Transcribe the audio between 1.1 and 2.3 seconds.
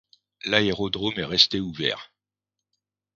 est resté ouvert.